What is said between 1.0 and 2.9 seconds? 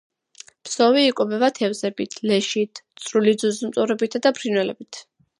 იკვებება თევზებით, ლეშით,